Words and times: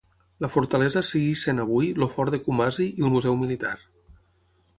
La 0.43 0.47
fortalesa 0.53 1.03
segueix 1.09 1.43
sent 1.49 1.63
avui 1.65 1.91
el 1.91 2.07
fort 2.15 2.35
de 2.37 2.41
Kumasi 2.49 2.89
i 2.95 3.07
el 3.09 3.13
museu 3.19 3.39
militar. 3.45 3.77